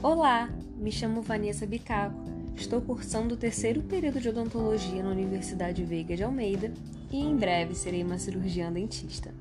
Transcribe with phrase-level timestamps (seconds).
[0.00, 2.14] Olá, me chamo Vanessa Bicaco.
[2.54, 6.72] Estou cursando o terceiro período de odontologia na Universidade Veiga de Almeida
[7.10, 9.34] e em breve serei uma cirurgiã dentista.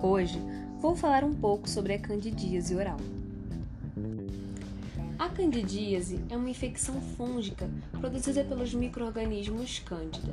[0.00, 0.38] Hoje
[0.80, 2.98] vou falar um pouco sobre a candidíase oral.
[5.34, 7.68] Candidíase é uma infecção fúngica
[7.98, 10.30] produzida pelos micro-organismos Cândida.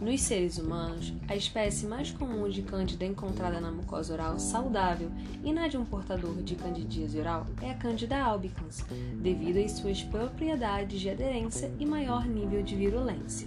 [0.00, 5.12] Nos seres humanos, a espécie mais comum de cândida encontrada na mucosa oral saudável
[5.44, 8.84] e na de um portador de candidíase oral é a Candida albicans,
[9.22, 13.46] devido às suas propriedades de aderência e maior nível de virulência.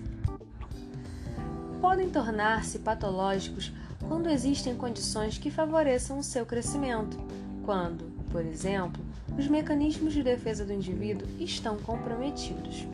[1.81, 3.73] Podem tornar-se patológicos
[4.07, 7.17] quando existem condições que favoreçam o seu crescimento,
[7.65, 9.03] quando, por exemplo,
[9.37, 12.87] os mecanismos de defesa do indivíduo estão comprometidos.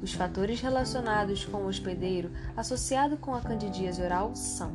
[0.00, 4.70] Os fatores relacionados com o hospedeiro associado com a candidíase oral são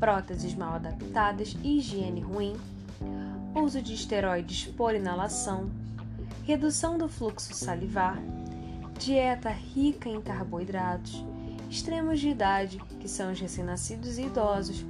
[0.00, 2.56] próteses mal adaptadas e higiene ruim,
[3.54, 5.70] uso de esteroides por inalação,
[6.44, 8.18] redução do fluxo salivar,
[8.98, 11.24] dieta rica em carboidratos,
[11.70, 14.84] extremos de idade, que são os recém-nascidos e idosos,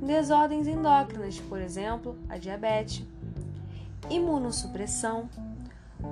[0.00, 3.04] desordens endócrinas, por exemplo, a diabetes,
[4.10, 5.28] imunossupressão,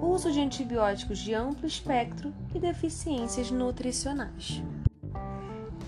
[0.02, 4.62] uso de antibióticos de amplo espectro e deficiências nutricionais.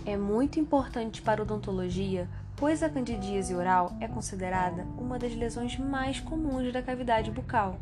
[0.06, 6.18] É muito importante para odontologia, pois a candidíase oral é considerada uma das lesões mais
[6.18, 7.78] comuns da cavidade bucal.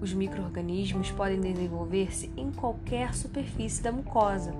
[0.00, 4.52] Os microorganismos podem desenvolver-se em qualquer superfície da mucosa.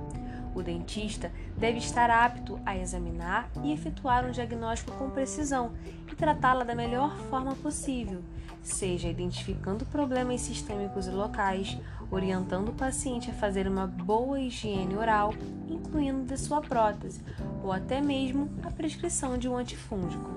[0.57, 5.73] O dentista deve estar apto a examinar e efetuar um diagnóstico com precisão
[6.11, 8.23] e tratá-la da melhor forma possível,
[8.63, 11.77] seja identificando problemas sistêmicos e locais,
[12.11, 15.35] orientando o paciente a fazer uma boa higiene oral,
[15.69, 17.21] incluindo de sua prótese,
[17.63, 20.31] ou até mesmo a prescrição de um antifúngico.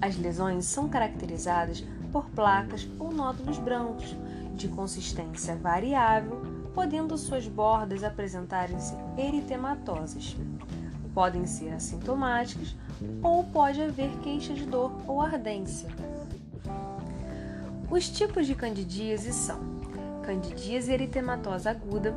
[0.00, 4.16] As lesões são caracterizadas por placas ou nódulos brancos,
[4.54, 10.36] de consistência variável, podendo suas bordas apresentarem-se eritematosas.
[11.14, 12.74] Podem ser assintomáticas
[13.22, 15.88] ou pode haver queixa de dor ou ardência.
[17.90, 19.60] Os tipos de candidíase são
[20.22, 22.16] candidíase eritematosa aguda,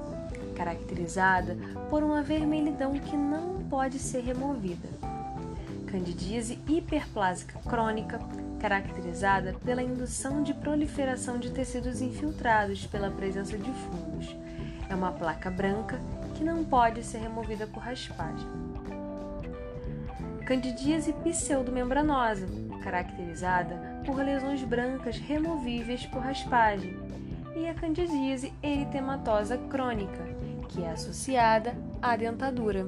[0.55, 1.57] caracterizada
[1.89, 4.87] por uma vermelhidão que não pode ser removida.
[5.87, 8.19] Candidíase hiperplásica crônica,
[8.59, 14.35] caracterizada pela indução de proliferação de tecidos infiltrados pela presença de fungos.
[14.89, 15.99] É uma placa branca
[16.35, 18.47] que não pode ser removida por raspagem.
[20.45, 22.45] Candidíase pseudomembranosa,
[22.83, 26.95] caracterizada por lesões brancas removíveis por raspagem,
[27.55, 30.23] e a candidíase eritematosa crônica,
[30.69, 32.85] que é associada à dentadura.